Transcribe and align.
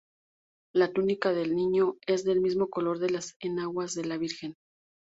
La 0.73 0.91
túnica 0.91 1.31
del 1.31 1.55
Niño 1.55 1.97
es 2.07 2.23
del 2.23 2.41
mismo 2.41 2.69
color 2.71 2.97
de 2.97 3.11
las 3.11 3.35
enaguas 3.39 3.93
de 3.93 4.03
la 4.05 4.17
Virgen. 4.17 4.55